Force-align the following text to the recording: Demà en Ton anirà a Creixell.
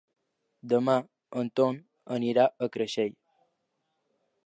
Demà 0.73 0.95
en 1.43 1.53
Ton 1.61 1.79
anirà 2.17 2.49
a 2.67 2.73
Creixell. 2.79 3.17